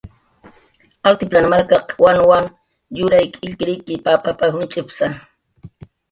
[1.09, 2.45] "Altiplan markaq wanwan
[2.99, 5.07] yurayk illkirillkir papap""a, junch'psa"